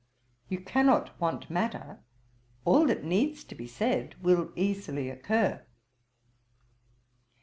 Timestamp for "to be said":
3.43-4.15